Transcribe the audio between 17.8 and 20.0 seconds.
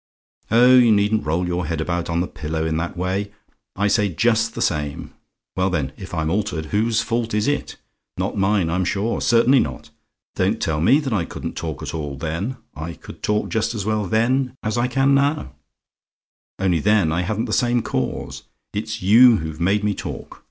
cause. It's you who've made me